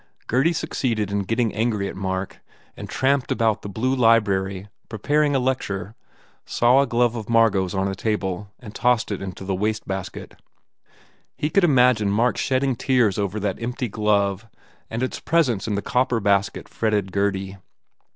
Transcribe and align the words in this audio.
Gurdy 0.25 0.51
succeeded 0.51 1.11
in 1.11 1.25
getting 1.25 1.53
angry 1.53 1.87
at 1.87 1.95
Mark 1.95 2.39
and 2.75 2.89
tramped 2.89 3.31
about 3.31 3.61
the 3.61 3.69
blue 3.69 3.95
library 3.95 4.67
preparing 4.89 5.35
a 5.35 5.39
lec 5.39 5.59
ture, 5.59 5.93
saw 6.43 6.81
a 6.81 6.87
glove 6.87 7.15
of 7.15 7.29
Margot 7.29 7.65
s 7.65 7.75
on 7.75 7.87
a 7.87 7.93
table 7.93 8.49
and 8.59 8.73
tossed 8.73 9.11
it 9.11 9.21
into 9.21 9.45
a 9.47 9.53
waste 9.53 9.87
basket. 9.87 10.33
He 11.37 11.51
could 11.51 11.63
imagine 11.63 12.09
Mark 12.09 12.35
shedding 12.37 12.75
tears 12.75 13.19
over 13.19 13.39
that 13.41 13.61
empty 13.61 13.89
glove 13.89 14.47
and 14.89 15.03
its 15.03 15.19
presence 15.19 15.67
in 15.67 15.75
the 15.75 15.83
copper 15.83 16.19
basket 16.19 16.67
fretted 16.67 17.11
Gurdy. 17.11 17.57